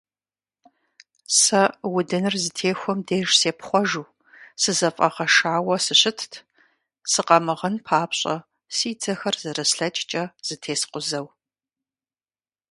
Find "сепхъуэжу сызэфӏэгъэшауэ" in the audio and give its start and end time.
3.39-5.75